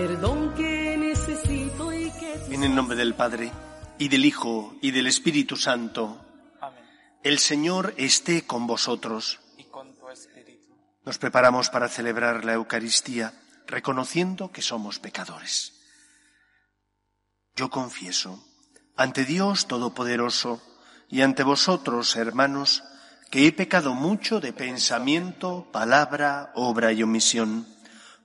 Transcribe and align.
Perdón 0.00 0.54
que 0.54 0.96
necesito 0.96 1.92
y 1.92 2.10
que... 2.12 2.54
En 2.54 2.64
el 2.64 2.74
nombre 2.74 2.96
del 2.96 3.14
Padre, 3.14 3.52
y 3.98 4.08
del 4.08 4.24
Hijo, 4.24 4.74
y 4.80 4.92
del 4.92 5.06
Espíritu 5.06 5.56
Santo. 5.56 6.24
Amén. 6.58 6.82
El 7.22 7.38
Señor 7.38 7.92
esté 7.98 8.46
con 8.46 8.66
vosotros. 8.66 9.40
Y 9.58 9.64
con 9.64 9.94
tu 9.98 10.08
espíritu. 10.08 10.74
Nos 11.04 11.18
preparamos 11.18 11.68
para 11.68 11.90
celebrar 11.90 12.46
la 12.46 12.54
Eucaristía, 12.54 13.34
reconociendo 13.66 14.50
que 14.50 14.62
somos 14.62 14.98
pecadores. 14.98 15.74
Yo 17.54 17.68
confieso, 17.68 18.42
ante 18.96 19.26
Dios 19.26 19.66
Todopoderoso, 19.66 20.62
y 21.10 21.20
ante 21.20 21.42
vosotros, 21.42 22.16
hermanos, 22.16 22.84
que 23.30 23.46
he 23.46 23.52
pecado 23.52 23.92
mucho 23.92 24.40
de 24.40 24.54
pensamiento, 24.54 25.68
palabra, 25.70 26.52
obra 26.54 26.90
y 26.90 27.02
omisión, 27.02 27.66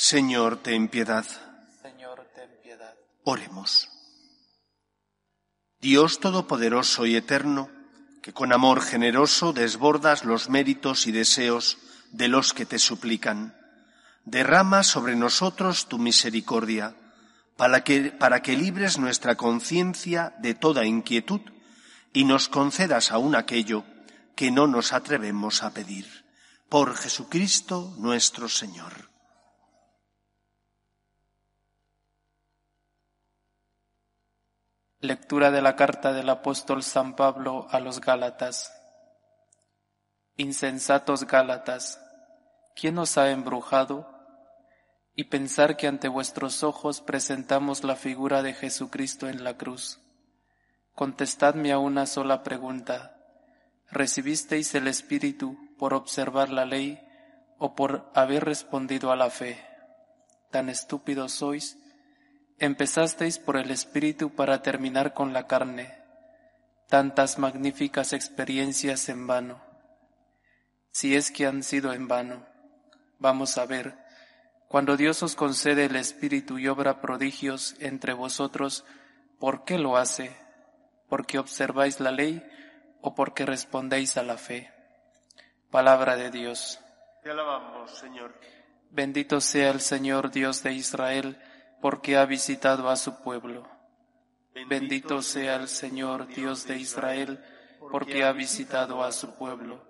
Señor, 0.00 0.62
ten 0.62 0.86
piedad. 0.86 1.26
Señor, 1.82 2.24
ten 2.32 2.48
piedad. 2.62 2.94
Oremos. 3.24 3.88
Dios 5.80 6.20
Todopoderoso 6.20 7.04
y 7.04 7.16
Eterno, 7.16 7.68
que 8.22 8.32
con 8.32 8.52
amor 8.52 8.80
generoso 8.80 9.52
desbordas 9.52 10.24
los 10.24 10.50
méritos 10.50 11.08
y 11.08 11.12
deseos 11.12 11.78
de 12.12 12.28
los 12.28 12.54
que 12.54 12.64
te 12.64 12.78
suplican, 12.78 13.56
derrama 14.24 14.84
sobre 14.84 15.16
nosotros 15.16 15.88
tu 15.88 15.98
misericordia, 15.98 16.94
para 17.56 17.82
que, 17.82 18.12
para 18.12 18.40
que 18.40 18.56
libres 18.56 18.98
nuestra 18.98 19.34
conciencia 19.34 20.32
de 20.38 20.54
toda 20.54 20.86
inquietud 20.86 21.40
y 22.12 22.22
nos 22.22 22.48
concedas 22.48 23.10
aún 23.10 23.34
aquello 23.34 23.82
que 24.36 24.52
no 24.52 24.68
nos 24.68 24.92
atrevemos 24.92 25.64
a 25.64 25.74
pedir. 25.74 26.06
Por 26.68 26.94
Jesucristo 26.94 27.96
nuestro 27.98 28.48
Señor. 28.48 29.17
Lectura 35.00 35.52
de 35.52 35.62
la 35.62 35.76
carta 35.76 36.12
del 36.12 36.28
apóstol 36.28 36.82
San 36.82 37.14
Pablo 37.14 37.68
a 37.70 37.78
los 37.78 38.00
Gálatas. 38.00 38.72
Insensatos 40.36 41.24
Gálatas, 41.24 42.00
¿quién 42.74 42.98
os 42.98 43.16
ha 43.16 43.30
embrujado? 43.30 44.12
Y 45.14 45.24
pensar 45.24 45.76
que 45.76 45.86
ante 45.86 46.08
vuestros 46.08 46.64
ojos 46.64 47.00
presentamos 47.00 47.84
la 47.84 47.94
figura 47.94 48.42
de 48.42 48.54
Jesucristo 48.54 49.28
en 49.28 49.44
la 49.44 49.56
cruz. 49.56 50.00
Contestadme 50.96 51.70
a 51.70 51.78
una 51.78 52.04
sola 52.04 52.42
pregunta. 52.42 53.16
¿Recibisteis 53.92 54.74
el 54.74 54.88
Espíritu 54.88 55.56
por 55.78 55.94
observar 55.94 56.50
la 56.50 56.64
ley 56.64 57.00
o 57.56 57.76
por 57.76 58.10
haber 58.16 58.44
respondido 58.44 59.12
a 59.12 59.16
la 59.16 59.30
fe? 59.30 59.64
Tan 60.50 60.68
estúpidos 60.68 61.34
sois. 61.34 61.78
Empezasteis 62.60 63.38
por 63.38 63.56
el 63.56 63.70
Espíritu 63.70 64.34
para 64.34 64.62
terminar 64.62 65.14
con 65.14 65.32
la 65.32 65.46
carne. 65.46 65.96
Tantas 66.88 67.38
magníficas 67.38 68.12
experiencias 68.12 69.08
en 69.08 69.28
vano. 69.28 69.62
Si 70.90 71.14
es 71.14 71.30
que 71.30 71.46
han 71.46 71.62
sido 71.62 71.92
en 71.92 72.08
vano. 72.08 72.44
Vamos 73.20 73.58
a 73.58 73.66
ver, 73.66 73.96
cuando 74.66 74.96
Dios 74.96 75.22
os 75.22 75.36
concede 75.36 75.84
el 75.84 75.94
Espíritu 75.94 76.58
y 76.58 76.66
obra 76.66 77.00
prodigios 77.00 77.76
entre 77.78 78.12
vosotros, 78.12 78.84
¿por 79.38 79.64
qué 79.64 79.78
lo 79.78 79.96
hace? 79.96 80.36
¿Porque 81.08 81.38
observáis 81.38 82.00
la 82.00 82.10
ley 82.10 82.42
o 83.00 83.14
porque 83.14 83.46
respondéis 83.46 84.16
a 84.16 84.24
la 84.24 84.36
fe? 84.36 84.72
Palabra 85.70 86.16
de 86.16 86.32
Dios. 86.32 86.80
Te 87.22 87.30
alabamos, 87.30 87.96
Señor. 87.96 88.34
Bendito 88.90 89.40
sea 89.40 89.70
el 89.70 89.80
Señor 89.80 90.32
Dios 90.32 90.62
de 90.62 90.72
Israel, 90.72 91.38
porque 91.80 92.16
ha 92.16 92.24
visitado 92.24 92.88
a 92.88 92.96
su 92.96 93.22
pueblo. 93.22 93.68
Bendito 94.68 95.22
sea 95.22 95.56
el 95.56 95.68
Señor 95.68 96.26
Dios 96.26 96.66
de 96.66 96.78
Israel, 96.78 97.40
porque 97.90 98.24
ha 98.24 98.32
visitado 98.32 99.04
a 99.04 99.12
su 99.12 99.34
pueblo. 99.34 99.86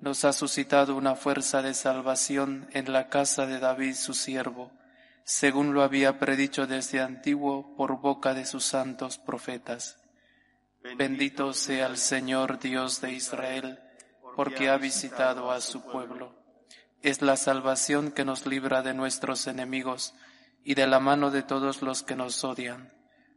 Nos 0.00 0.24
ha 0.24 0.32
suscitado 0.32 0.96
una 0.96 1.14
fuerza 1.16 1.62
de 1.62 1.74
salvación 1.74 2.68
en 2.72 2.92
la 2.92 3.08
casa 3.08 3.46
de 3.46 3.58
David 3.58 3.94
su 3.94 4.14
siervo, 4.14 4.70
según 5.24 5.74
lo 5.74 5.82
había 5.82 6.18
predicho 6.18 6.66
desde 6.66 7.00
antiguo 7.00 7.74
por 7.76 8.00
boca 8.00 8.34
de 8.34 8.46
sus 8.46 8.64
santos 8.64 9.18
profetas. 9.18 9.98
Bendito 10.96 11.54
sea 11.54 11.86
el 11.86 11.96
Señor 11.96 12.58
Dios 12.58 13.00
de 13.00 13.12
Israel, 13.12 13.80
porque 14.36 14.68
ha 14.68 14.76
visitado 14.76 15.50
a 15.50 15.60
su 15.60 15.82
pueblo. 15.82 16.34
Es 17.02 17.22
la 17.22 17.36
salvación 17.36 18.12
que 18.12 18.24
nos 18.24 18.46
libra 18.46 18.82
de 18.82 18.94
nuestros 18.94 19.46
enemigos 19.46 20.14
y 20.64 20.74
de 20.74 20.86
la 20.86 20.98
mano 20.98 21.30
de 21.30 21.42
todos 21.42 21.82
los 21.82 22.02
que 22.02 22.16
nos 22.16 22.42
odian, 22.42 22.92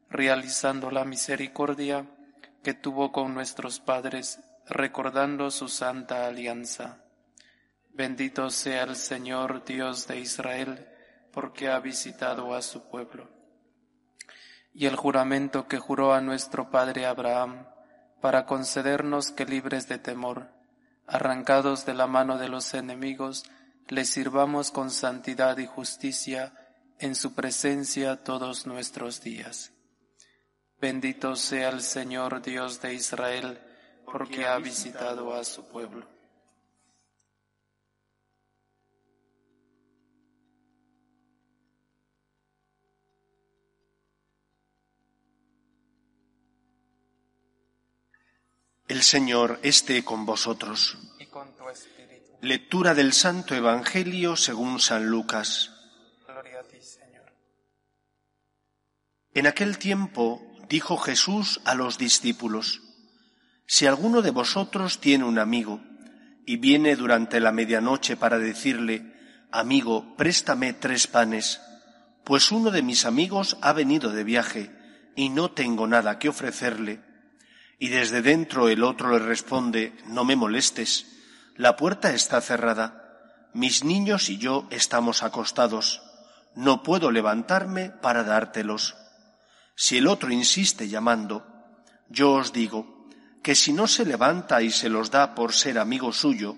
realizando 0.09 0.89
la 0.89 1.03
misericordia 1.03 2.07
que 2.63 2.73
tuvo 2.73 3.11
con 3.11 3.33
nuestros 3.33 3.79
padres, 3.79 4.39
recordando 4.65 5.51
su 5.51 5.67
santa 5.67 6.25
alianza. 6.25 7.03
Bendito 7.91 8.49
sea 8.49 8.83
el 8.83 8.95
Señor 8.95 9.65
Dios 9.65 10.07
de 10.07 10.19
Israel, 10.19 10.87
porque 11.31 11.69
ha 11.69 11.79
visitado 11.79 12.55
a 12.55 12.61
su 12.61 12.89
pueblo. 12.89 13.29
Y 14.73 14.85
el 14.85 14.95
juramento 14.95 15.67
que 15.67 15.79
juró 15.79 16.13
a 16.13 16.21
nuestro 16.21 16.69
padre 16.69 17.05
Abraham, 17.05 17.67
para 18.21 18.45
concedernos 18.45 19.31
que 19.31 19.45
libres 19.45 19.87
de 19.87 19.99
temor, 19.99 20.49
arrancados 21.07 21.85
de 21.85 21.93
la 21.93 22.07
mano 22.07 22.37
de 22.37 22.49
los 22.49 22.73
enemigos, 22.73 23.45
le 23.87 24.05
sirvamos 24.05 24.71
con 24.71 24.91
santidad 24.91 25.57
y 25.57 25.65
justicia, 25.65 26.53
en 26.99 27.15
su 27.15 27.33
presencia 27.33 28.23
todos 28.23 28.65
nuestros 28.65 29.21
días. 29.21 29.71
Bendito 30.79 31.35
sea 31.35 31.69
el 31.69 31.81
Señor 31.81 32.41
Dios 32.41 32.81
de 32.81 32.93
Israel, 32.93 33.59
porque 34.05 34.45
ha 34.45 34.57
visitado 34.57 35.33
a 35.33 35.43
su 35.43 35.67
pueblo. 35.67 36.07
El 48.87 49.03
Señor 49.03 49.59
esté 49.63 50.03
con 50.05 50.25
vosotros. 50.25 50.97
Y 51.19 51.25
con 51.25 51.51
tu 51.57 51.67
espíritu. 51.67 52.37
Lectura 52.41 52.93
del 52.93 53.11
Santo 53.11 53.53
Evangelio 53.53 54.37
según 54.37 54.79
San 54.79 55.07
Lucas. 55.07 55.73
Gloria 56.25 56.61
a 56.61 56.63
ti, 56.63 56.81
Señor. 56.81 57.25
En 59.37 59.45
aquel 59.45 59.77
tiempo 59.77 60.41
dijo 60.67 60.97
Jesús 60.97 61.61
a 61.63 61.75
los 61.75 61.99
discípulos, 61.99 62.81
Si 63.67 63.85
alguno 63.85 64.23
de 64.23 64.31
vosotros 64.31 64.99
tiene 64.99 65.25
un 65.25 65.37
amigo 65.37 65.79
y 66.47 66.57
viene 66.57 66.95
durante 66.95 67.39
la 67.39 67.51
medianoche 67.51 68.17
para 68.17 68.39
decirle, 68.39 69.13
Amigo, 69.51 70.15
préstame 70.17 70.73
tres 70.73 71.05
panes, 71.05 71.61
pues 72.23 72.51
uno 72.51 72.71
de 72.71 72.81
mis 72.81 73.05
amigos 73.05 73.57
ha 73.61 73.73
venido 73.73 74.09
de 74.09 74.23
viaje 74.23 74.71
y 75.15 75.29
no 75.29 75.51
tengo 75.51 75.85
nada 75.85 76.17
que 76.17 76.29
ofrecerle, 76.29 77.01
y 77.77 77.89
desde 77.89 78.23
dentro 78.23 78.69
el 78.69 78.83
otro 78.83 79.11
le 79.11 79.19
responde, 79.19 79.95
No 80.07 80.25
me 80.25 80.35
molestes, 80.35 81.05
La 81.55 81.75
puerta 81.75 82.11
está 82.11 82.41
cerrada. 82.41 83.51
Mis 83.53 83.83
niños 83.83 84.31
y 84.31 84.39
yo 84.39 84.67
estamos 84.71 85.21
acostados. 85.21 86.01
No 86.55 86.81
puedo 86.81 87.11
levantarme 87.11 87.91
para 87.91 88.23
dártelos. 88.23 88.95
Si 89.79 89.99
el 89.99 90.07
otro 90.07 90.31
insiste 90.31 90.89
llamando, 90.89 91.45
yo 92.09 92.33
os 92.33 92.51
digo 92.51 93.07
que 93.43 93.53
si 93.53 93.73
no 93.73 93.85
se 93.85 94.05
levanta 94.05 94.63
y 94.63 94.71
se 94.71 94.89
los 94.89 95.11
da 95.11 95.35
por 95.35 95.53
ser 95.53 95.77
amigo 95.77 96.11
suyo, 96.11 96.57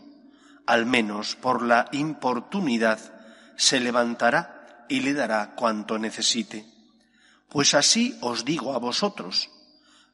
al 0.65 0.85
menos 0.85 1.35
por 1.35 1.61
la 1.61 1.89
importunidad, 1.91 2.97
se 3.57 3.81
levantará 3.81 4.85
y 4.87 5.01
le 5.01 5.13
dará 5.13 5.53
cuanto 5.53 5.99
necesite. 5.99 6.65
Pues 7.49 7.73
así 7.73 8.17
os 8.21 8.45
digo 8.45 8.73
a 8.73 8.79
vosotros, 8.79 9.51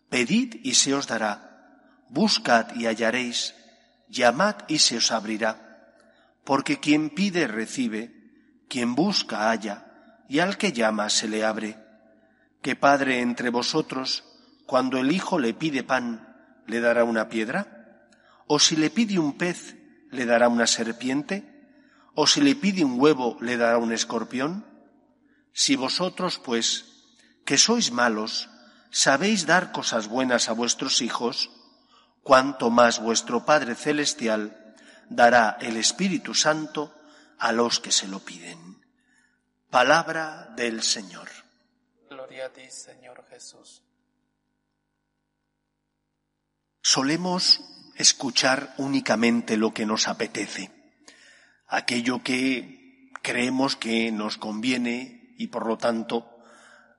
pedid 0.10 0.56
y 0.64 0.74
se 0.74 0.96
os 0.96 1.06
dará, 1.06 2.00
buscad 2.10 2.76
y 2.76 2.88
hallaréis, 2.88 3.54
llamad 4.10 4.56
y 4.68 4.80
se 4.80 4.98
os 4.98 5.12
abrirá, 5.12 5.94
porque 6.44 6.80
quien 6.80 7.12
pide 7.12 7.46
recibe, 7.46 8.66
quien 8.68 8.96
busca 8.96 9.52
halla, 9.52 10.26
y 10.28 10.40
al 10.40 10.58
que 10.58 10.74
llama 10.74 11.12
se 11.12 11.28
le 11.28 11.46
abre. 11.46 11.85
¿Qué 12.66 12.76
padre 12.76 13.22
entre 13.22 13.52
vosotros, 13.52 14.24
cuando 14.66 14.98
el 14.98 15.12
hijo 15.12 15.38
le 15.38 15.54
pide 15.54 15.84
pan, 15.84 16.64
le 16.66 16.82
dará 16.82 17.04
una 17.04 17.30
piedra? 17.30 18.08
¿O 18.48 18.58
si 18.58 18.76
le 18.76 18.90
pide 18.90 19.20
un 19.20 19.38
pez, 19.38 19.76
le 20.10 20.26
dará 20.26 20.48
una 20.48 20.66
serpiente? 20.66 21.46
¿O 22.16 22.26
si 22.26 22.42
le 22.42 22.56
pide 22.56 22.84
un 22.84 23.00
huevo, 23.00 23.38
le 23.40 23.58
dará 23.58 23.78
un 23.78 23.94
escorpión? 23.94 24.66
Si 25.54 25.76
vosotros, 25.76 26.40
pues, 26.40 26.86
que 27.46 27.60
sois 27.60 27.92
malos, 27.92 28.50
sabéis 28.90 29.46
dar 29.46 29.72
cosas 29.72 30.08
buenas 30.08 30.50
a 30.50 30.54
vuestros 30.54 31.04
hijos, 31.04 31.52
cuanto 32.24 32.72
más 32.72 33.00
vuestro 33.00 33.46
Padre 33.46 33.76
Celestial 33.76 34.74
dará 35.08 35.60
el 35.62 35.78
Espíritu 35.78 36.34
Santo 36.34 36.92
a 37.38 37.52
los 37.52 37.80
que 37.80 37.92
se 37.92 38.08
lo 38.08 38.22
piden. 38.22 38.82
Palabra 39.70 40.52
del 40.56 40.82
Señor. 40.82 41.45
A 42.44 42.50
ti, 42.50 42.70
Señor 42.70 43.26
Jesús. 43.30 43.82
Solemos 46.82 47.62
escuchar 47.96 48.74
únicamente 48.78 49.56
lo 49.56 49.74
que 49.74 49.86
nos 49.86 50.10
apetece, 50.10 50.70
aquello 51.68 52.22
que 52.24 53.10
creemos 53.22 53.78
que 53.78 54.12
nos 54.12 54.38
conviene 54.38 55.34
y 55.38 55.48
por 55.48 55.66
lo 55.66 55.78
tanto 55.78 56.30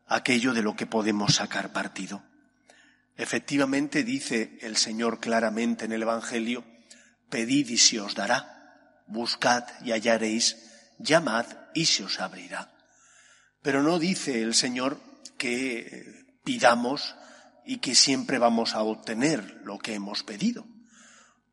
aquello 0.06 0.54
de 0.54 0.62
lo 0.62 0.74
que 0.74 0.86
podemos 0.86 1.34
sacar 1.34 1.70
partido. 1.70 2.22
Efectivamente 3.16 4.04
dice 4.04 4.58
el 4.62 4.76
Señor 4.78 5.20
claramente 5.20 5.84
en 5.84 5.92
el 5.92 6.02
Evangelio, 6.02 6.64
pedid 7.28 7.68
y 7.68 7.76
se 7.76 8.00
os 8.00 8.14
dará, 8.14 9.02
buscad 9.06 9.64
y 9.84 9.92
hallaréis, 9.92 10.56
llamad 10.98 11.46
y 11.74 11.86
se 11.86 12.04
os 12.04 12.20
abrirá. 12.20 12.72
Pero 13.60 13.82
no 13.82 13.98
dice 13.98 14.42
el 14.42 14.54
Señor 14.54 14.98
que 15.36 16.26
pidamos 16.44 17.16
y 17.64 17.78
que 17.78 17.94
siempre 17.94 18.38
vamos 18.38 18.74
a 18.74 18.82
obtener 18.82 19.60
lo 19.64 19.78
que 19.78 19.94
hemos 19.94 20.22
pedido, 20.22 20.66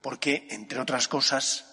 porque, 0.01 0.47
entre 0.51 0.79
otras 0.79 1.07
cosas, 1.07 1.65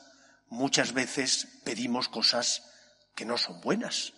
muchas 0.49 0.93
veces 0.93 1.61
pedimos 1.65 2.09
cosas 2.09 2.73
que 3.15 3.25
no 3.25 3.37
son 3.37 3.61
buenas, 3.61 4.15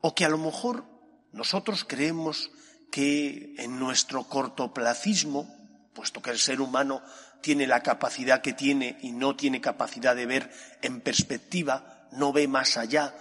o 0.00 0.14
que 0.14 0.24
a 0.24 0.28
lo 0.28 0.38
mejor 0.38 0.84
nosotros 1.32 1.84
creemos 1.84 2.50
que 2.90 3.54
en 3.58 3.78
nuestro 3.78 4.24
cortoplacismo, 4.24 5.54
puesto 5.94 6.22
que 6.22 6.30
el 6.30 6.38
ser 6.38 6.60
humano 6.60 7.02
tiene 7.40 7.66
la 7.66 7.82
capacidad 7.82 8.40
que 8.42 8.52
tiene 8.52 8.98
y 9.02 9.12
no 9.12 9.36
tiene 9.36 9.60
capacidad 9.60 10.16
de 10.16 10.26
ver 10.26 10.50
en 10.82 11.00
perspectiva, 11.00 12.08
no 12.12 12.32
ve 12.32 12.48
más 12.48 12.76
allá. 12.76 13.14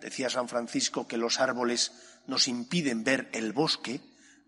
Decía 0.00 0.30
San 0.30 0.48
Francisco 0.48 1.06
que 1.06 1.16
los 1.16 1.40
árboles 1.40 1.92
nos 2.26 2.48
impiden 2.48 3.04
ver 3.04 3.28
el 3.32 3.52
bosque, 3.52 4.00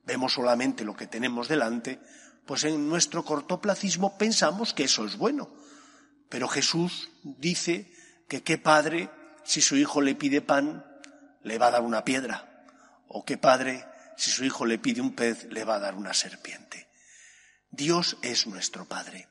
vemos 0.05 0.35
solamente 0.35 0.85
lo 0.85 0.97
que 0.97 1.07
tenemos 1.07 1.49
delante, 1.49 2.01
pues 2.47 2.65
en 2.65 2.89
nuestro 2.89 3.25
cortoplacismo 3.25 4.19
pensamos 4.19 4.75
que 4.75 4.85
eso 4.85 5.05
es 5.07 5.17
bueno. 5.17 5.55
Pero 6.29 6.49
Jesús 6.49 7.11
dice 7.23 7.93
que 8.29 8.43
qué 8.43 8.59
padre, 8.59 9.11
si 9.45 9.61
su 9.61 9.77
hijo 9.77 10.01
le 10.01 10.15
pide 10.15 10.41
pan, 10.41 10.85
le 11.43 11.59
va 11.59 11.67
a 11.67 11.73
dar 11.73 11.83
una 11.83 12.05
piedra. 12.05 12.65
O 13.09 13.25
qué 13.25 13.39
padre, 13.39 13.85
si 14.17 14.31
su 14.31 14.45
hijo 14.45 14.67
le 14.67 14.79
pide 14.79 15.01
un 15.01 15.15
pez, 15.15 15.45
le 15.51 15.65
va 15.65 15.77
a 15.77 15.81
dar 15.81 15.95
una 15.95 16.15
serpiente. 16.15 16.89
Dios 17.71 18.19
es 18.23 18.47
nuestro 18.47 18.87
Padre. 18.87 19.29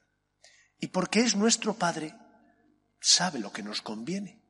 Y 0.79 0.87
porque 0.87 1.21
es 1.21 1.35
nuestro 1.35 1.75
Padre, 1.75 2.13
sabe 2.99 3.39
lo 3.39 3.53
que 3.53 3.63
nos 3.63 3.81
conviene. 3.81 4.41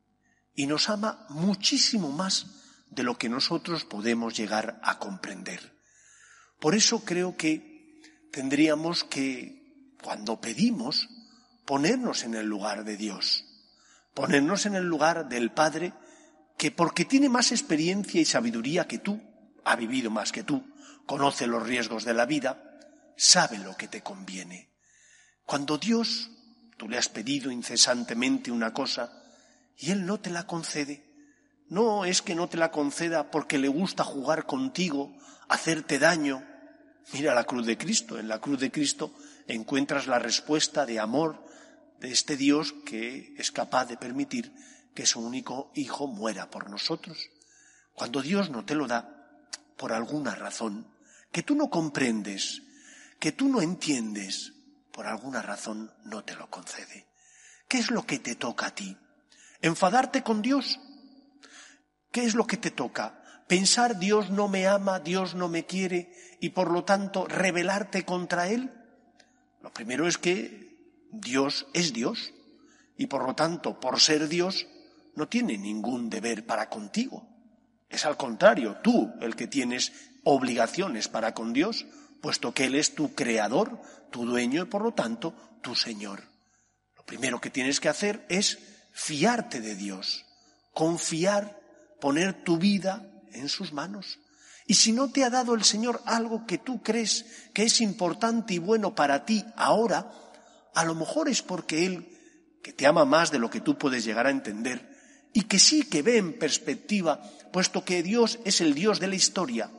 Y 0.56 0.68
nos 0.68 0.90
ama 0.90 1.26
muchísimo 1.30 2.12
más 2.12 2.63
de 2.96 3.04
lo 3.04 3.18
que 3.18 3.30
nosotros 3.30 3.86
podemos 3.86 4.36
llegar 4.36 4.80
a 4.84 5.00
comprender. 5.00 5.74
Por 6.60 6.76
eso 6.76 7.04
creo 7.04 7.36
que 7.36 8.02
tendríamos 8.32 9.04
que, 9.04 9.96
cuando 10.02 10.40
pedimos, 10.40 11.10
ponernos 11.66 12.24
en 12.24 12.36
el 12.36 12.46
lugar 12.46 12.84
de 12.84 12.98
Dios, 12.98 13.46
ponernos 14.14 14.66
en 14.66 14.76
el 14.76 14.84
lugar 14.84 15.28
del 15.28 15.52
Padre 15.52 15.94
que 16.58 16.72
porque 16.72 17.06
tiene 17.06 17.30
más 17.30 17.52
experiencia 17.52 18.22
y 18.22 18.26
sabiduría 18.26 18.88
que 18.88 19.00
tú, 19.00 19.22
ha 19.66 19.76
vivido 19.76 20.12
más 20.12 20.32
que 20.32 20.44
tú, 20.44 20.64
conoce 21.06 21.48
los 21.48 21.64
riesgos 21.64 22.06
de 22.06 22.14
la 22.14 22.26
vida, 22.26 22.80
sabe 23.18 23.58
lo 23.58 23.76
que 23.76 23.88
te 23.88 24.02
conviene. 24.02 24.70
Cuando 25.46 25.78
Dios, 25.78 26.30
tú 26.78 26.88
le 26.88 26.98
has 26.98 27.10
pedido 27.10 27.52
incesantemente 27.52 28.52
una 28.52 28.74
cosa 28.74 29.24
y 29.78 29.92
Él 29.92 30.06
no 30.06 30.20
te 30.20 30.30
la 30.30 30.46
concede, 30.46 31.13
no 31.70 32.06
es 32.06 32.22
que 32.22 32.36
no 32.36 32.48
te 32.48 32.58
la 32.58 32.72
conceda 32.72 33.32
porque 33.32 33.58
le 33.58 33.68
gusta 33.68 34.04
jugar 34.04 34.46
contigo, 34.46 35.16
hacerte 35.48 36.00
daño. 36.00 36.44
Mira 37.14 37.34
la 37.36 37.44
cruz 37.44 37.66
de 37.66 37.78
Cristo, 37.78 38.20
en 38.20 38.28
la 38.28 38.40
cruz 38.40 38.60
de 38.60 38.72
Cristo 38.72 39.14
encuentras 39.48 40.08
la 40.08 40.20
respuesta 40.20 40.86
de 40.86 41.00
amor 41.00 41.46
de 42.00 42.12
este 42.12 42.38
Dios 42.38 42.74
que 42.86 43.34
es 43.38 43.52
capaz 43.52 43.86
de 43.86 43.98
permitir 43.98 44.54
que 44.94 45.06
su 45.06 45.20
único 45.20 45.72
hijo 45.76 46.08
muera 46.08 46.50
por 46.50 46.70
nosotros. 46.70 47.30
Cuando 47.94 48.22
Dios 48.22 48.50
no 48.50 48.66
te 48.66 48.76
lo 48.76 48.88
da, 48.88 49.42
por 49.78 49.94
alguna 49.94 50.36
razón, 50.36 50.88
que 51.32 51.44
tú 51.44 51.56
no 51.56 51.70
comprendes, 51.70 52.62
que 53.20 53.32
tú 53.32 53.48
no 53.48 53.62
entiendes, 53.62 54.54
por 54.92 55.08
alguna 55.08 55.42
razón 55.42 55.92
no 56.04 56.24
te 56.24 56.36
lo 56.36 56.50
concede. 56.50 57.08
¿Qué 57.68 57.80
es 57.80 57.90
lo 57.90 58.06
que 58.06 58.20
te 58.20 58.36
toca 58.36 58.68
a 58.68 58.76
ti? 58.76 58.98
¿Enfadarte 59.62 60.24
con 60.24 60.42
Dios? 60.42 60.80
¿Qué 62.14 62.26
es 62.26 62.36
lo 62.36 62.46
que 62.46 62.58
te 62.58 62.70
toca? 62.70 63.24
¿Pensar 63.48 63.98
Dios 63.98 64.30
no 64.30 64.48
me 64.48 64.68
ama, 64.68 65.00
Dios 65.00 65.34
no 65.34 65.50
me 65.50 65.66
quiere 65.66 66.14
y 66.40 66.50
por 66.50 66.70
lo 66.72 66.84
tanto 66.84 67.26
rebelarte 67.26 68.06
contra 68.06 68.48
Él? 68.50 68.70
Lo 69.64 69.74
primero 69.74 70.08
es 70.08 70.20
que 70.20 70.78
Dios 71.12 71.66
es 71.74 71.92
Dios 71.92 72.32
y 72.98 73.08
por 73.08 73.26
lo 73.26 73.34
tanto, 73.34 73.80
por 73.80 74.00
ser 74.00 74.28
Dios, 74.28 74.68
no 75.16 75.28
tiene 75.28 75.58
ningún 75.58 76.12
deber 76.12 76.46
para 76.46 76.70
contigo. 76.70 77.28
Es 77.90 78.06
al 78.06 78.16
contrario, 78.16 78.78
tú 78.84 79.12
el 79.20 79.36
que 79.36 79.48
tienes 79.48 79.92
obligaciones 80.24 81.08
para 81.08 81.34
con 81.34 81.52
Dios, 81.52 81.88
puesto 82.22 82.54
que 82.54 82.66
Él 82.66 82.76
es 82.76 82.94
tu 82.94 83.16
creador, 83.16 83.82
tu 84.12 84.28
dueño 84.28 84.62
y 84.62 84.66
por 84.66 84.84
lo 84.84 84.94
tanto 84.94 85.34
tu 85.64 85.74
Señor. 85.74 86.22
Lo 86.96 87.04
primero 87.08 87.42
que 87.42 87.50
tienes 87.50 87.80
que 87.80 87.90
hacer 87.90 88.24
es 88.30 88.60
fiarte 88.92 89.62
de 89.62 89.74
Dios, 89.74 90.28
confiar, 90.74 91.63
poner 92.04 92.44
tu 92.44 92.58
vida 92.58 93.08
en 93.32 93.48
sus 93.48 93.72
manos. 93.72 94.20
Y 94.68 94.74
si 94.74 94.92
no 94.92 95.10
te 95.10 95.24
ha 95.24 95.30
dado 95.30 95.56
el 95.56 95.64
Señor 95.64 96.02
algo 96.04 96.46
que 96.46 96.58
tú 96.58 96.84
crees 96.84 97.26
que 97.54 97.64
es 97.64 97.80
importante 97.80 98.56
y 98.56 98.58
bueno 98.58 98.94
para 98.94 99.24
ti 99.24 99.46
ahora, 99.56 100.12
a 100.76 100.84
lo 100.84 100.96
mejor 100.96 101.30
es 101.30 101.42
porque 101.42 101.86
Él, 101.86 102.10
que 102.62 102.74
te 102.74 102.88
ama 102.88 103.06
más 103.06 103.32
de 103.32 103.40
lo 103.40 103.50
que 103.50 103.62
tú 103.62 103.78
puedes 103.78 104.04
llegar 104.04 104.28
a 104.28 104.32
entender, 104.32 104.86
y 105.32 105.44
que 105.44 105.60
sí 105.60 105.84
que 105.84 106.02
ve 106.02 106.18
en 106.18 106.38
perspectiva, 106.38 107.24
puesto 107.54 107.86
que 107.86 108.04
Dios 108.04 108.38
es 108.44 108.60
el 108.60 108.74
Dios 108.74 109.00
de 109.00 109.08
la 109.08 109.16
historia, 109.16 109.72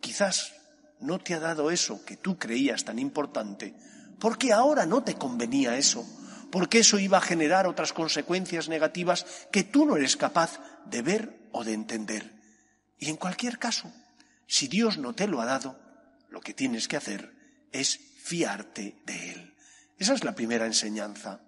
quizás 0.00 0.54
no 1.00 1.18
te 1.18 1.34
ha 1.34 1.40
dado 1.40 1.70
eso 1.70 2.06
que 2.06 2.16
tú 2.16 2.38
creías 2.38 2.86
tan 2.86 2.98
importante, 2.98 3.74
porque 4.18 4.50
ahora 4.50 4.86
no 4.86 5.02
te 5.02 5.16
convenía 5.16 5.76
eso, 5.76 6.06
porque 6.50 6.78
eso 6.78 6.98
iba 6.98 7.18
a 7.18 7.20
generar 7.20 7.66
otras 7.66 7.92
consecuencias 7.92 8.70
negativas 8.70 9.26
que 9.52 9.62
tú 9.62 9.84
no 9.84 9.98
eres 9.98 10.16
capaz 10.16 10.58
de 10.86 11.02
ver 11.02 11.45
o 11.56 11.64
de 11.64 11.72
entender. 11.72 12.32
Y 12.98 13.08
en 13.08 13.16
cualquier 13.16 13.58
caso, 13.58 13.92
si 14.46 14.68
Dios 14.68 14.98
no 14.98 15.14
te 15.14 15.26
lo 15.26 15.40
ha 15.40 15.46
dado, 15.46 15.78
lo 16.28 16.40
que 16.40 16.54
tienes 16.54 16.86
que 16.86 16.96
hacer 16.96 17.32
es 17.72 17.98
fiarte 18.22 18.96
de 19.06 19.32
Él. 19.32 19.54
Esa 19.98 20.14
es 20.14 20.22
la 20.22 20.34
primera 20.34 20.66
enseñanza. 20.66 21.40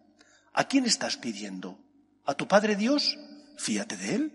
¿A 0.55 0.67
quién 0.67 0.87
estás 0.87 1.17
pidiendo? 1.17 1.79
¿A 2.25 2.35
tu 2.35 2.49
Padre 2.49 2.75
Dios? 2.75 3.19
Fíate 3.59 3.97
de 3.97 4.15
Él. 4.15 4.33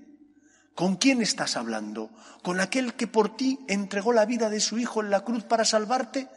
¿Con 0.76 0.96
quién 0.96 1.22
estás 1.22 1.58
hablando? 1.58 2.12
¿Con 2.44 2.60
aquel 2.60 2.94
que 2.94 3.08
por 3.08 3.36
ti 3.36 3.60
entregó 3.68 4.14
la 4.14 4.26
vida 4.26 4.50
de 4.50 4.60
su 4.60 4.78
Hijo 4.78 5.02
en 5.02 5.10
la 5.10 5.22
cruz 5.22 5.44
para 5.44 5.66
salvarte? 5.66 6.30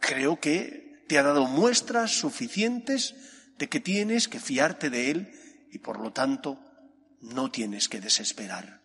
Creo 0.00 0.40
que 0.40 1.04
te 1.08 1.18
ha 1.18 1.22
dado 1.22 1.46
muestras 1.46 2.12
suficientes 2.12 3.14
de 3.58 3.68
que 3.68 3.80
tienes 3.80 4.28
que 4.28 4.40
fiarte 4.40 4.90
de 4.90 5.10
Él 5.10 5.32
y 5.72 5.78
por 5.78 6.00
lo 6.00 6.12
tanto 6.12 6.60
no 7.20 7.50
tienes 7.50 7.88
que 7.88 8.00
desesperar. 8.00 8.82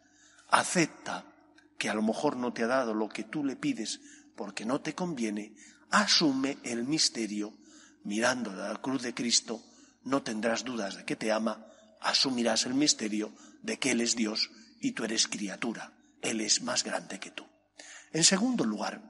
Acepta 0.49 1.25
que 1.77 1.89
a 1.89 1.93
lo 1.93 2.01
mejor 2.01 2.37
no 2.37 2.53
te 2.53 2.63
ha 2.63 2.67
dado 2.67 2.93
lo 2.93 3.09
que 3.09 3.23
tú 3.23 3.43
le 3.43 3.55
pides 3.55 4.01
porque 4.35 4.65
no 4.65 4.81
te 4.81 4.95
conviene, 4.95 5.55
asume 5.89 6.57
el 6.63 6.85
misterio, 6.85 7.53
mirando 8.03 8.51
a 8.51 8.69
la 8.69 8.81
cruz 8.81 9.01
de 9.01 9.13
Cristo, 9.13 9.63
no 10.03 10.23
tendrás 10.23 10.63
dudas 10.63 10.95
de 10.95 11.05
que 11.05 11.15
te 11.15 11.31
ama, 11.31 11.67
asumirás 12.01 12.65
el 12.65 12.73
misterio 12.73 13.33
de 13.61 13.77
que 13.77 13.91
Él 13.91 14.01
es 14.01 14.15
Dios 14.15 14.49
y 14.79 14.91
tú 14.91 15.03
eres 15.03 15.27
criatura, 15.27 15.93
Él 16.21 16.41
es 16.41 16.61
más 16.61 16.83
grande 16.83 17.19
que 17.19 17.31
tú. 17.31 17.45
En 18.13 18.23
segundo 18.23 18.65
lugar, 18.65 19.01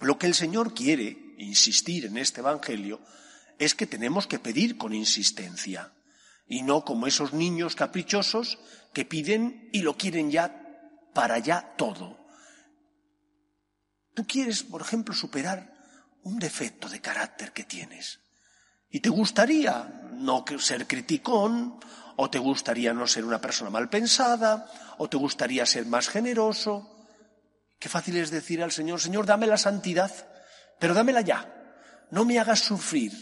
lo 0.00 0.18
que 0.18 0.26
el 0.26 0.34
Señor 0.34 0.74
quiere 0.74 1.34
insistir 1.38 2.06
en 2.06 2.18
este 2.18 2.40
Evangelio 2.40 3.00
es 3.58 3.74
que 3.74 3.86
tenemos 3.86 4.26
que 4.26 4.38
pedir 4.38 4.76
con 4.76 4.94
insistencia 4.94 5.92
y 6.46 6.62
no 6.62 6.84
como 6.84 7.06
esos 7.06 7.32
niños 7.32 7.76
caprichosos 7.76 8.58
que 8.92 9.04
piden 9.04 9.68
y 9.72 9.82
lo 9.82 9.96
quieren 9.96 10.30
ya 10.30 10.62
para 11.14 11.38
ya 11.38 11.74
todo. 11.76 12.18
Tú 14.14 14.26
quieres, 14.26 14.62
por 14.62 14.82
ejemplo, 14.82 15.14
superar 15.14 15.72
un 16.22 16.38
defecto 16.38 16.88
de 16.88 17.00
carácter 17.00 17.52
que 17.52 17.64
tienes 17.64 18.20
y 18.90 19.00
te 19.00 19.08
gustaría 19.08 20.10
no 20.12 20.44
ser 20.58 20.86
criticón 20.86 21.80
o 22.16 22.28
te 22.28 22.38
gustaría 22.38 22.92
no 22.92 23.06
ser 23.06 23.24
una 23.24 23.40
persona 23.40 23.70
mal 23.70 23.88
pensada 23.88 24.70
o 24.98 25.08
te 25.08 25.16
gustaría 25.16 25.64
ser 25.64 25.86
más 25.86 26.08
generoso. 26.08 27.06
Qué 27.78 27.88
fácil 27.88 28.18
es 28.18 28.30
decir 28.30 28.62
al 28.62 28.70
Señor, 28.70 29.00
Señor, 29.00 29.24
dame 29.26 29.46
la 29.46 29.56
santidad, 29.56 30.12
pero 30.78 30.94
dámela 30.94 31.22
ya. 31.22 31.48
No 32.10 32.26
me 32.26 32.38
hagas 32.38 32.60
sufrir, 32.60 33.12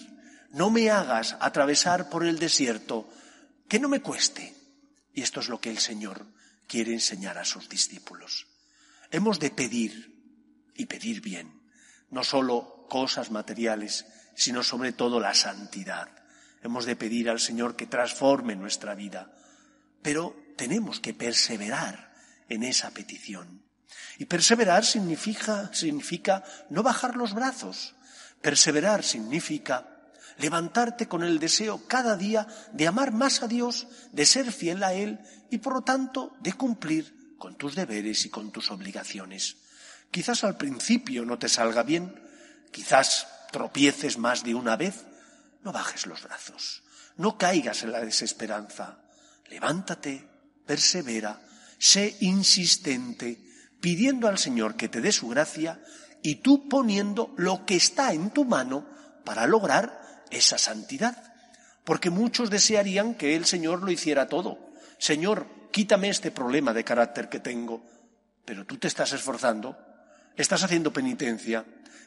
no 0.51 0.71
me 0.71 0.91
hagas 0.91 1.37
atravesar 1.41 2.09
por 2.09 2.25
el 2.25 2.39
desierto, 2.39 3.09
que 3.69 3.79
no 3.79 3.89
me 3.89 4.01
cueste. 4.01 4.55
Y 5.15 5.23
esto 5.23 5.41
es 5.41 5.49
lo 5.49 5.61
que 5.61 5.71
el 5.71 5.79
Señor 5.79 6.27
quiere 6.67 6.93
enseñar 6.93 7.39
a 7.39 7.45
sus 7.45 7.69
discípulos. 7.69 8.47
Hemos 9.11 9.41
de 9.41 9.51
pedir 9.51 10.73
y 10.75 10.87
pedir 10.87 11.21
bien, 11.21 11.61
no 12.11 12.25
solo 12.25 12.87
cosas 12.89 13.31
materiales, 13.31 14.07
sino 14.35 14.63
sobre 14.63 14.93
todo 14.93 15.21
la 15.21 15.35
santidad. 15.35 16.09
Hemos 16.63 16.85
de 16.85 16.97
pedir 16.97 17.29
al 17.31 17.41
Señor 17.41 17.77
que 17.77 17.87
transforme 17.87 18.57
nuestra 18.57 18.95
vida, 18.95 19.33
pero 20.03 20.37
tenemos 20.57 21.01
que 21.01 21.15
perseverar 21.15 22.13
en 22.49 22.63
esa 22.63 22.91
petición. 22.91 23.63
Y 24.19 24.27
perseverar 24.27 24.85
significa, 24.85 25.71
significa 25.73 26.45
no 26.69 26.83
bajar 26.83 27.17
los 27.17 27.35
brazos. 27.35 27.95
Perseverar 28.43 29.03
significa 29.03 29.90
levantarte 30.39 31.09
con 31.09 31.23
el 31.23 31.39
deseo 31.39 31.87
cada 31.87 32.17
día 32.17 32.47
de 32.73 32.87
amar 32.87 33.13
más 33.13 33.43
a 33.43 33.49
Dios, 33.49 33.87
de 34.13 34.27
ser 34.27 34.53
fiel 34.53 34.83
a 34.83 34.93
Él 34.93 35.21
y 35.51 35.59
por 35.59 35.75
lo 35.75 35.83
tanto 35.83 36.33
de 36.41 36.53
cumplir 36.53 37.37
con 37.39 37.57
tus 37.57 37.75
deberes 37.75 38.25
y 38.27 38.31
con 38.31 38.51
tus 38.51 38.71
obligaciones. 38.71 39.57
Quizás 40.11 40.45
al 40.45 40.57
principio 40.57 41.25
no 41.25 41.39
te 41.39 41.49
salga 41.49 41.83
bien, 41.83 42.21
quizás 42.71 43.27
tropieces 43.53 44.19
más 44.19 44.45
de 44.45 44.55
una 44.55 44.77
vez, 44.77 45.07
no 45.63 45.73
bajes 45.73 46.07
los 46.07 46.23
brazos, 46.23 46.83
no 47.17 47.39
caigas 47.39 47.83
en 47.83 47.93
la 47.93 48.01
desesperanza, 48.01 48.99
levántate, 49.49 50.29
persevera, 50.67 51.41
sé 51.79 52.17
insistente, 52.21 53.41
pidiendo 53.81 54.29
al 54.29 54.39
Señor 54.39 54.77
que 54.77 54.89
te 54.89 55.01
dé 55.01 55.13
su 55.13 55.29
gracia 55.29 55.83
y 56.23 56.37
tú 56.37 56.69
poniendo 56.69 57.35
lo 57.37 57.65
que 57.65 57.77
está 57.77 58.13
en 58.13 58.31
tu 58.31 58.45
mano 58.45 58.87
para 59.25 59.47
lograr 59.47 60.00
esa 60.31 60.59
santidad. 60.59 61.35
Porque 61.85 62.11
muchos 62.11 62.51
desearían 62.51 63.15
que 63.15 63.37
el 63.37 63.45
Señor 63.45 63.83
lo 63.83 63.91
hiciera 63.91 64.29
todo. 64.29 64.59
Señor, 64.99 65.47
quítame 65.71 66.09
este 66.09 66.31
problema 66.31 66.73
de 66.73 66.85
carácter 66.85 67.29
que 67.29 67.41
tengo. 67.41 67.83
Pero 68.45 68.67
tú 68.67 68.79
te 68.79 68.89
estás 68.89 69.13
esforzando, 69.13 69.79
estás 70.37 70.63
haciendo 70.63 70.93
penitencia, 70.93 71.65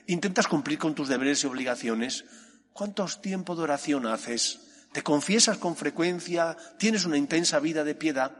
intentas 0.08 0.48
cumplir 0.48 0.78
con 0.78 0.96
tus 0.96 1.08
deberes 1.08 1.44
y 1.44 1.48
obligaciones. 1.48 2.26
¿Cuántos 2.74 3.22
tiempo 3.22 3.56
de 3.56 3.64
oración 3.64 4.08
haces? 4.08 4.60
¿Te 4.92 5.04
confiesas 5.04 5.58
con 5.58 5.76
frecuencia? 5.76 6.56
¿Tienes 6.78 7.06
una 7.06 7.18
intensa 7.18 7.60
vida 7.60 7.84
de 7.84 7.96
piedad? 7.96 8.32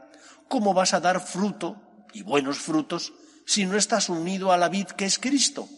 ¿Cómo 0.48 0.74
vas 0.74 0.94
a 0.94 1.00
dar 1.00 1.20
fruto 1.20 1.80
y 2.12 2.22
buenos 2.22 2.58
frutos 2.58 3.12
si 3.44 3.66
no 3.66 3.76
estás 3.76 4.08
unido 4.08 4.52
a 4.52 4.56
la 4.56 4.68
vid 4.68 4.86
que 4.86 5.04
es 5.04 5.18
Cristo? 5.18 5.68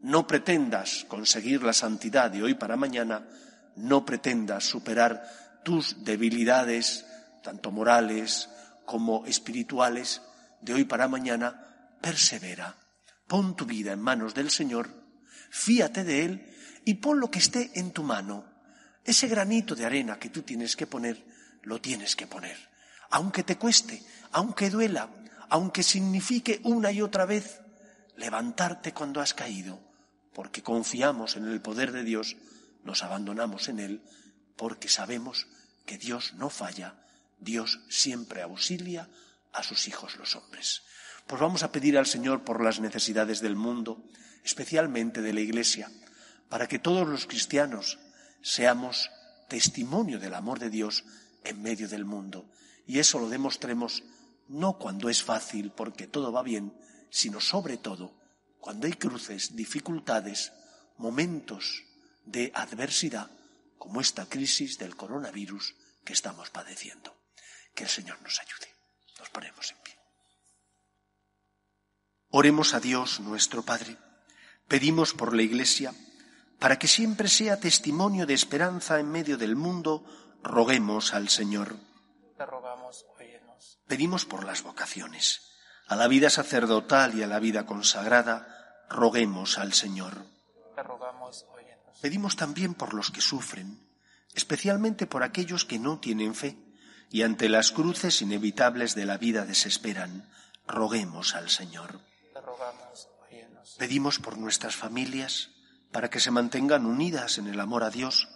No 0.00 0.26
pretendas 0.26 1.04
conseguir 1.08 1.62
la 1.62 1.72
santidad 1.72 2.30
de 2.30 2.42
hoy 2.42 2.54
para 2.54 2.76
mañana, 2.76 3.26
no 3.74 4.04
pretendas 4.04 4.64
superar 4.64 5.22
tus 5.64 6.04
debilidades, 6.04 7.04
tanto 7.42 7.72
morales 7.72 8.48
como 8.84 9.26
espirituales, 9.26 10.22
de 10.60 10.74
hoy 10.74 10.84
para 10.84 11.08
mañana, 11.08 11.96
persevera. 12.00 12.76
Pon 13.26 13.56
tu 13.56 13.66
vida 13.66 13.92
en 13.92 14.00
manos 14.00 14.34
del 14.34 14.50
Señor, 14.50 14.88
fíate 15.50 16.04
de 16.04 16.24
Él 16.24 16.54
y 16.84 16.94
pon 16.94 17.20
lo 17.20 17.30
que 17.30 17.40
esté 17.40 17.72
en 17.74 17.90
tu 17.90 18.02
mano. 18.02 18.44
Ese 19.04 19.26
granito 19.26 19.74
de 19.74 19.84
arena 19.84 20.18
que 20.18 20.30
tú 20.30 20.42
tienes 20.42 20.76
que 20.76 20.86
poner, 20.86 21.24
lo 21.62 21.80
tienes 21.80 22.14
que 22.14 22.26
poner. 22.26 22.56
Aunque 23.10 23.42
te 23.42 23.56
cueste, 23.56 24.02
aunque 24.32 24.70
duela, 24.70 25.10
aunque 25.48 25.82
signifique 25.82 26.60
una 26.64 26.92
y 26.92 27.02
otra 27.02 27.26
vez 27.26 27.60
levantarte 28.16 28.92
cuando 28.92 29.20
has 29.20 29.34
caído, 29.34 29.87
porque 30.32 30.62
confiamos 30.62 31.36
en 31.36 31.46
el 31.48 31.60
poder 31.60 31.92
de 31.92 32.04
Dios, 32.04 32.36
nos 32.84 33.02
abandonamos 33.02 33.68
en 33.68 33.80
Él, 33.80 34.02
porque 34.56 34.88
sabemos 34.88 35.46
que 35.86 35.98
Dios 35.98 36.34
no 36.34 36.50
falla, 36.50 36.94
Dios 37.38 37.80
siempre 37.88 38.42
auxilia 38.42 39.08
a 39.52 39.62
sus 39.62 39.88
hijos 39.88 40.16
los 40.16 40.36
hombres. 40.36 40.82
Pues 41.26 41.40
vamos 41.40 41.62
a 41.62 41.72
pedir 41.72 41.98
al 41.98 42.06
Señor 42.06 42.44
por 42.44 42.62
las 42.62 42.80
necesidades 42.80 43.40
del 43.40 43.56
mundo, 43.56 44.04
especialmente 44.44 45.22
de 45.22 45.32
la 45.32 45.40
Iglesia, 45.40 45.90
para 46.48 46.66
que 46.66 46.78
todos 46.78 47.06
los 47.06 47.26
cristianos 47.26 47.98
seamos 48.42 49.10
testimonio 49.48 50.18
del 50.18 50.34
amor 50.34 50.58
de 50.58 50.70
Dios 50.70 51.04
en 51.44 51.62
medio 51.62 51.88
del 51.88 52.04
mundo. 52.04 52.50
Y 52.86 52.98
eso 52.98 53.18
lo 53.18 53.28
demostremos 53.28 54.04
no 54.48 54.78
cuando 54.78 55.08
es 55.08 55.22
fácil, 55.22 55.70
porque 55.70 56.06
todo 56.06 56.32
va 56.32 56.42
bien, 56.42 56.72
sino 57.10 57.40
sobre 57.40 57.76
todo 57.76 58.17
cuando 58.60 58.86
hay 58.86 58.94
cruces, 58.94 59.54
dificultades, 59.54 60.52
momentos 60.96 61.84
de 62.24 62.50
adversidad, 62.54 63.30
como 63.78 64.00
esta 64.00 64.28
crisis 64.28 64.78
del 64.78 64.96
coronavirus 64.96 65.74
que 66.04 66.12
estamos 66.12 66.50
padeciendo. 66.50 67.14
Que 67.74 67.84
el 67.84 67.88
Señor 67.88 68.20
nos 68.22 68.40
ayude. 68.40 68.74
Nos 69.18 69.30
ponemos 69.30 69.70
en 69.70 69.76
pie. 69.78 69.98
Oremos 72.30 72.74
a 72.74 72.80
Dios 72.80 73.20
nuestro 73.20 73.62
Padre. 73.62 73.96
Pedimos 74.66 75.14
por 75.14 75.34
la 75.34 75.42
Iglesia, 75.42 75.94
para 76.58 76.78
que 76.78 76.88
siempre 76.88 77.28
sea 77.28 77.60
testimonio 77.60 78.26
de 78.26 78.34
esperanza 78.34 78.98
en 79.00 79.10
medio 79.10 79.38
del 79.38 79.56
mundo, 79.56 80.04
roguemos 80.42 81.14
al 81.14 81.28
Señor. 81.28 81.76
Te 82.36 82.44
rogamos, 82.44 83.06
óyenos. 83.16 83.78
Pedimos 83.86 84.24
por 84.26 84.44
las 84.44 84.62
vocaciones 84.62 85.47
a 85.88 85.96
la 85.96 86.06
vida 86.06 86.30
sacerdotal 86.30 87.14
y 87.14 87.22
a 87.22 87.26
la 87.26 87.38
vida 87.38 87.66
consagrada, 87.66 88.84
roguemos 88.90 89.58
al 89.58 89.72
Señor. 89.72 90.24
Rogamos. 90.76 91.46
Pedimos 92.00 92.36
también 92.36 92.74
por 92.74 92.94
los 92.94 93.10
que 93.10 93.20
sufren, 93.20 93.80
especialmente 94.34 95.06
por 95.06 95.22
aquellos 95.22 95.64
que 95.64 95.78
no 95.78 95.98
tienen 95.98 96.34
fe 96.34 96.56
y 97.10 97.22
ante 97.22 97.48
las 97.48 97.72
cruces 97.72 98.22
inevitables 98.22 98.94
de 98.94 99.06
la 99.06 99.16
vida 99.16 99.44
desesperan. 99.44 100.28
Roguemos 100.66 101.34
al 101.34 101.48
Señor. 101.48 102.00
Rogamos. 102.34 103.08
Pedimos 103.78 104.18
por 104.18 104.38
nuestras 104.38 104.76
familias, 104.76 105.50
para 105.90 106.10
que 106.10 106.20
se 106.20 106.30
mantengan 106.30 106.84
unidas 106.84 107.38
en 107.38 107.46
el 107.46 107.60
amor 107.60 107.82
a 107.82 107.90
Dios, 107.90 108.28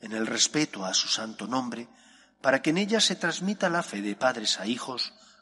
en 0.00 0.12
el 0.12 0.26
respeto 0.26 0.84
a 0.84 0.94
su 0.94 1.08
santo 1.08 1.46
nombre, 1.46 1.88
para 2.40 2.60
que 2.62 2.70
en 2.70 2.78
ellas 2.78 3.04
se 3.04 3.16
transmita 3.16 3.68
la 3.68 3.82
fe 3.82 4.02
de 4.02 4.16
padres 4.16 4.58
a 4.60 4.66
hijos, 4.66 5.12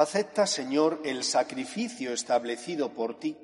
Acepta, 0.00 0.46
Señor, 0.46 1.02
el 1.04 1.24
sacrificio 1.24 2.14
establecido 2.14 2.94
por 2.94 3.20
ti 3.20 3.36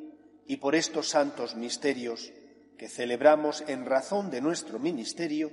y 0.46 0.56
por 0.56 0.74
estos 0.74 1.10
santos 1.10 1.54
misterios 1.54 2.32
que 2.78 2.88
celebramos 2.88 3.62
en 3.66 3.84
razón 3.84 4.30
de 4.30 4.40
nuestro 4.40 4.78
ministerio, 4.78 5.52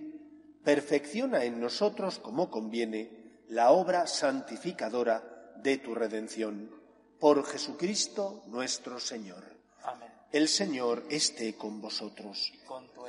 perfecciona 0.64 1.44
en 1.44 1.60
nosotros 1.60 2.20
como 2.20 2.50
conviene 2.50 3.42
la 3.50 3.72
obra 3.72 4.08
santificadora 4.08 5.52
de 5.62 5.78
tu 5.78 5.94
redención 5.94 6.72
por 7.20 7.46
Jesucristo 7.46 8.42
nuestro 8.48 8.98
Señor. 8.98 9.44
Amén. 9.84 10.10
El 10.32 10.48
Señor 10.48 11.04
esté 11.10 11.56
con 11.56 11.82
vosotros. 11.82 12.54
Con 12.66 12.88
tu. 12.94 13.04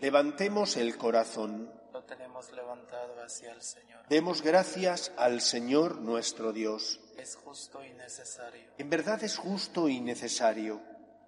Levantemos 0.00 0.76
el 0.76 0.96
corazón. 0.96 1.72
Lo 2.02 2.16
tenemos 2.16 2.52
levantado 2.52 3.22
hacia 3.22 3.52
el 3.52 3.62
Señor. 3.62 4.00
Demos 4.08 4.42
gracias 4.42 5.12
al 5.16 5.40
Señor 5.40 6.00
nuestro 6.00 6.52
Dios. 6.52 6.98
Es 7.16 7.36
justo 7.36 7.84
y 7.84 7.92
necesario. 7.92 8.72
En 8.76 8.90
verdad 8.90 9.22
es 9.22 9.36
justo 9.36 9.88
y 9.88 10.00
necesario. 10.00 10.82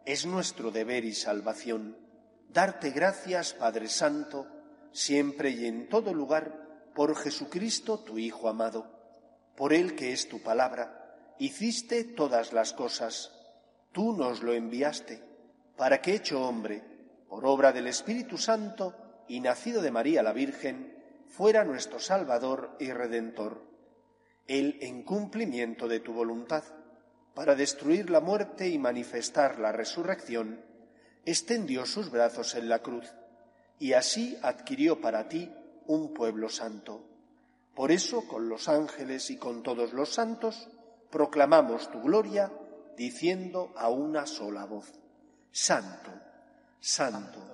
Es 0.04 0.26
nuestro 0.26 0.73
deber 0.73 1.04
y 1.04 1.14
salvación. 1.14 1.97
Darte 2.49 2.90
gracias, 2.90 3.52
Padre 3.52 3.88
Santo, 3.88 4.49
siempre 4.90 5.50
y 5.50 5.66
en 5.66 5.88
todo 5.88 6.12
lugar, 6.12 6.90
por 6.93 7.14
Jesucristo, 7.14 8.00
tu 8.00 8.19
Hijo 8.19 8.49
amado, 8.49 8.90
por 9.57 9.73
Él 9.73 9.95
que 9.95 10.12
es 10.12 10.28
tu 10.28 10.43
palabra 10.43 11.02
hiciste 11.38 12.04
todas 12.04 12.52
las 12.52 12.73
cosas, 12.73 13.33
tú 13.93 14.12
nos 14.16 14.43
lo 14.43 14.52
enviaste, 14.52 15.23
para 15.76 16.00
que 16.00 16.14
hecho 16.14 16.43
hombre, 16.43 16.83
por 17.28 17.47
obra 17.47 17.73
del 17.73 17.87
Espíritu 17.87 18.38
Santo 18.38 19.03
y 19.28 19.40
nacido 19.40 19.83
de 19.83 19.90
María 19.90 20.23
la 20.23 20.33
Virgen, 20.33 20.95
fuera 21.28 21.64
nuestro 21.64 21.99
Salvador 21.99 22.76
y 22.78 22.93
Redentor. 22.93 23.62
Él, 24.47 24.78
en 24.80 25.02
cumplimiento 25.02 25.89
de 25.89 26.00
tu 26.00 26.13
voluntad, 26.13 26.65
para 27.34 27.54
destruir 27.54 28.10
la 28.10 28.21
muerte 28.21 28.69
y 28.69 28.78
manifestar 28.78 29.58
la 29.58 29.73
resurrección, 29.73 30.60
extendió 31.25 31.87
sus 31.87 32.10
brazos 32.10 32.54
en 32.54 32.69
la 32.69 32.80
cruz, 32.80 33.13
y 33.78 33.95
así 33.95 34.39
adquirió 34.43 35.00
para 35.00 35.28
ti 35.28 35.52
un 35.87 36.15
pueblo 36.15 36.49
santo. 36.49 37.04
Por 37.75 37.91
eso, 37.91 38.28
con 38.28 38.49
los 38.49 38.69
ángeles 38.69 39.30
y 39.30 39.37
con 39.37 39.63
todos 39.63 39.93
los 39.93 40.15
santos, 40.15 40.69
proclamamos 41.10 41.91
tu 41.91 42.00
gloria 42.00 42.52
diciendo 42.97 43.73
a 43.76 43.89
una 43.89 44.26
sola 44.26 44.65
voz, 44.65 44.93
Santo, 45.50 46.10
Santo, 46.78 47.53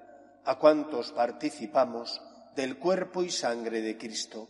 a 0.45 0.57
cuantos 0.57 1.11
participamos 1.11 2.21
del 2.55 2.77
cuerpo 2.77 3.23
y 3.23 3.29
sangre 3.29 3.81
de 3.81 3.97
Cristo. 3.97 4.49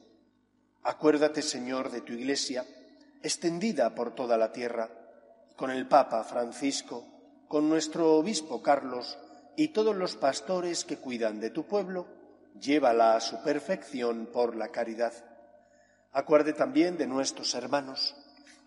Acuérdate, 0.83 1.41
Señor, 1.41 1.91
de 1.91 2.01
tu 2.01 2.13
Iglesia, 2.13 2.65
extendida 3.21 3.93
por 3.93 4.15
toda 4.15 4.37
la 4.37 4.51
tierra, 4.51 4.89
con 5.55 5.69
el 5.69 5.87
Papa 5.87 6.23
Francisco, 6.23 7.05
con 7.47 7.69
nuestro 7.69 8.15
obispo 8.15 8.61
Carlos 8.61 9.19
y 9.55 9.69
todos 9.69 9.95
los 9.95 10.15
pastores 10.15 10.85
que 10.85 10.97
cuidan 10.97 11.39
de 11.39 11.49
tu 11.49 11.65
pueblo, 11.65 12.07
llévala 12.59 13.15
a 13.15 13.21
su 13.21 13.43
perfección 13.43 14.27
por 14.31 14.55
la 14.55 14.69
caridad. 14.69 15.13
Acuerde 16.11 16.53
también 16.53 16.97
de 16.97 17.07
nuestros 17.07 17.53
hermanos 17.53 18.15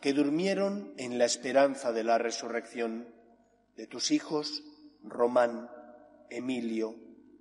que 0.01 0.13
durmieron 0.13 0.93
en 0.99 1.19
la 1.19 1.25
esperanza 1.25 1.93
de 1.93 2.05
la 2.05 2.19
resurrección, 2.19 3.09
de 3.77 3.87
tus 3.87 4.11
hijos 4.11 4.63
Román, 5.03 5.71
Emilio, 6.31 6.95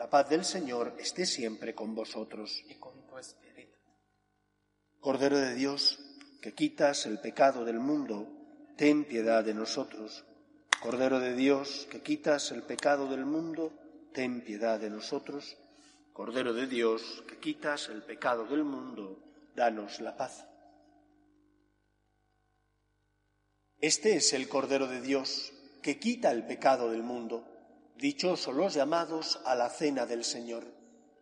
la 0.00 0.08
paz 0.08 0.30
del 0.30 0.46
Señor 0.46 0.94
esté 0.98 1.26
siempre 1.26 1.74
con 1.74 1.94
vosotros. 1.94 2.64
Y 2.70 2.76
con 2.76 3.06
tu 3.06 3.18
espíritu. 3.18 3.76
Cordero 4.98 5.36
de 5.36 5.54
Dios, 5.54 5.98
que 6.40 6.54
quitas 6.54 7.04
el 7.04 7.20
pecado 7.20 7.66
del 7.66 7.80
mundo, 7.80 8.26
ten 8.78 9.04
piedad 9.04 9.44
de 9.44 9.52
nosotros. 9.52 10.24
Cordero 10.80 11.20
de 11.20 11.34
Dios, 11.34 11.86
que 11.90 12.00
quitas 12.00 12.50
el 12.50 12.62
pecado 12.62 13.08
del 13.08 13.26
mundo, 13.26 13.74
ten 14.14 14.40
piedad 14.40 14.80
de 14.80 14.88
nosotros. 14.88 15.58
Cordero 16.14 16.54
de 16.54 16.66
Dios, 16.66 17.22
que 17.28 17.36
quitas 17.36 17.90
el 17.90 18.02
pecado 18.02 18.46
del 18.46 18.64
mundo, 18.64 19.22
danos 19.54 20.00
la 20.00 20.16
paz. 20.16 20.46
Este 23.78 24.16
es 24.16 24.32
el 24.32 24.48
Cordero 24.48 24.86
de 24.86 25.02
Dios, 25.02 25.52
que 25.82 25.98
quita 25.98 26.30
el 26.30 26.46
pecado 26.46 26.90
del 26.90 27.02
mundo. 27.02 27.49
Dichosos 28.00 28.54
los 28.54 28.72
llamados 28.72 29.40
a 29.44 29.54
la 29.54 29.68
cena 29.68 30.06
del 30.06 30.24
Señor. 30.24 30.64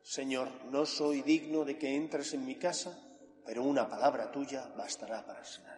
Señor, 0.01 0.49
no 0.71 0.87
soy 0.87 1.23
digno 1.23 1.65
de 1.65 1.77
que 1.77 1.97
entres 1.97 2.35
en 2.35 2.47
mi 2.47 2.55
casa, 2.55 2.97
pero 3.45 3.65
una 3.65 3.89
palabra 3.89 4.31
tuya 4.31 4.73
bastará 4.77 5.27
para 5.27 5.45
sanar. 5.45 5.78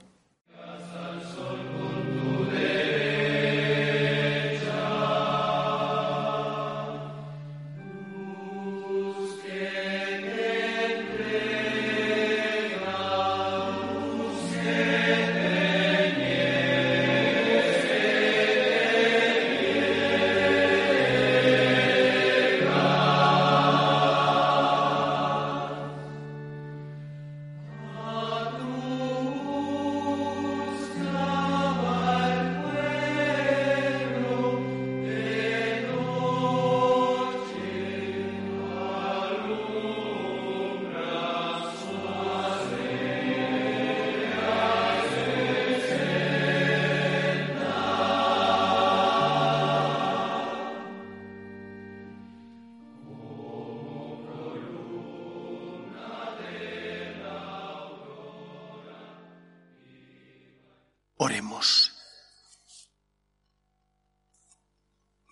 Oremos. 61.23 61.91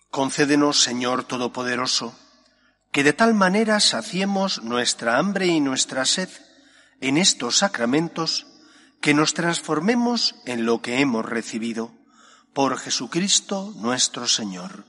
Concédenos, 0.08 0.80
Señor 0.80 1.24
Todopoderoso, 1.24 2.14
que 2.92 3.02
de 3.02 3.12
tal 3.12 3.34
manera 3.34 3.80
saciemos 3.80 4.62
nuestra 4.62 5.18
hambre 5.18 5.48
y 5.48 5.58
nuestra 5.58 6.04
sed 6.04 6.28
en 7.00 7.16
estos 7.16 7.58
sacramentos, 7.58 8.46
que 9.00 9.14
nos 9.14 9.34
transformemos 9.34 10.36
en 10.46 10.64
lo 10.64 10.80
que 10.80 11.00
hemos 11.00 11.26
recibido 11.26 11.90
por 12.54 12.78
Jesucristo 12.78 13.72
nuestro 13.74 14.28
Señor. 14.28 14.84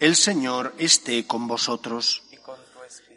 El 0.00 0.16
Señor 0.16 0.74
esté 0.78 1.28
con 1.28 1.46
vosotros 1.46 2.24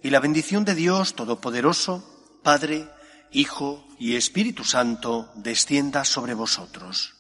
y 0.04 0.12
la 0.12 0.20
bendición 0.20 0.66
de 0.66 0.76
Dios 0.76 1.16
Todopoderoso, 1.16 2.40
Padre, 2.44 2.88
Hijo 3.32 3.87
y 4.00 4.16
Espíritu 4.16 4.64
Santo, 4.64 5.32
descienda 5.36 6.06
sobre 6.06 6.34
vosotros. 6.34 7.16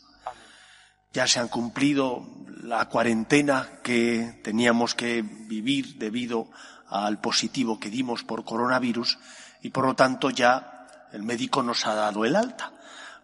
Ya 1.14 1.26
se 1.28 1.40
han 1.40 1.48
cumplido 1.48 2.28
la 2.62 2.88
cuarentena 2.90 3.80
que 3.84 4.40
teníamos 4.44 4.94
que 4.94 5.22
vivir 5.22 5.98
debido 5.98 6.50
al 6.90 7.20
positivo 7.20 7.80
que 7.80 7.90
dimos 7.90 8.24
por 8.24 8.46
coronavirus 8.46 9.18
y 9.62 9.70
por 9.70 9.86
lo 9.86 9.96
tanto 9.96 10.30
ya 10.30 10.88
el 11.12 11.24
médico 11.24 11.64
nos 11.64 11.86
ha 11.88 11.96
dado 11.96 12.26
el 12.26 12.36
alta, 12.36 12.74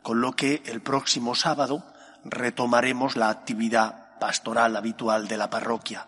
con 0.01 0.21
lo 0.21 0.35
que 0.35 0.63
el 0.65 0.81
próximo 0.81 1.35
sábado 1.35 1.85
retomaremos 2.25 3.15
la 3.15 3.29
actividad 3.29 4.17
pastoral 4.19 4.75
habitual 4.75 5.27
de 5.27 5.37
la 5.37 5.49
parroquia. 5.49 6.07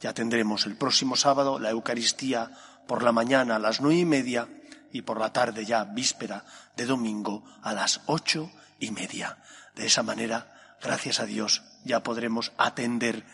Ya 0.00 0.12
tendremos 0.12 0.66
el 0.66 0.76
próximo 0.76 1.16
sábado 1.16 1.58
la 1.58 1.70
Eucaristía 1.70 2.50
por 2.86 3.02
la 3.02 3.12
mañana 3.12 3.56
a 3.56 3.58
las 3.58 3.80
nueve 3.80 4.00
y 4.00 4.04
media 4.04 4.48
y 4.94 5.02
por 5.02 5.18
la 5.18 5.32
tarde 5.32 5.64
ya 5.64 5.82
víspera 5.82 6.44
de 6.76 6.86
domingo 6.86 7.44
a 7.62 7.74
las 7.74 8.02
ocho 8.06 8.52
y 8.78 8.92
media. 8.92 9.38
De 9.74 9.86
esa 9.86 10.04
manera, 10.04 10.76
gracias 10.80 11.18
a 11.18 11.26
Dios, 11.26 11.64
ya 11.84 12.04
podremos 12.04 12.52
atender 12.58 13.24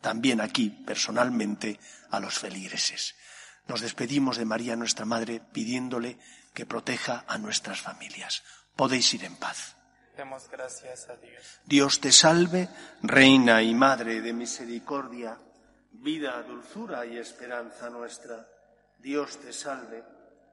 también 0.00 0.40
aquí 0.40 0.70
personalmente 0.70 1.80
a 2.12 2.20
los 2.20 2.38
feligreses. 2.38 3.16
Nos 3.66 3.80
despedimos 3.80 4.36
de 4.36 4.44
María 4.44 4.76
nuestra 4.76 5.04
Madre 5.04 5.42
pidiéndole 5.52 6.16
que 6.54 6.64
proteja 6.64 7.24
a 7.26 7.38
nuestras 7.38 7.80
familias. 7.80 8.44
Podéis 8.76 9.12
ir 9.12 9.24
en 9.24 9.34
paz. 9.34 9.74
Demos 10.16 10.48
gracias 10.48 11.08
a 11.08 11.16
Dios. 11.16 11.60
Dios 11.64 12.00
te 12.00 12.12
salve, 12.12 12.68
Reina 13.02 13.62
y 13.62 13.74
Madre 13.74 14.20
de 14.20 14.32
Misericordia, 14.32 15.36
vida, 15.90 16.40
dulzura 16.44 17.04
y 17.04 17.18
esperanza 17.18 17.90
nuestra. 17.90 18.46
Dios 19.00 19.38
te 19.38 19.52
salve, 19.52 20.04